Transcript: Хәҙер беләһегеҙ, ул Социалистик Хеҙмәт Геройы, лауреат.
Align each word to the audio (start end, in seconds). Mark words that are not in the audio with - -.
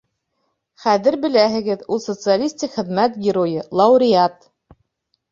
Хәҙер 0.85 1.17
беләһегеҙ, 1.25 1.83
ул 1.95 2.01
Социалистик 2.05 2.77
Хеҙмәт 2.77 3.19
Геройы, 3.27 3.61
лауреат. 3.81 4.49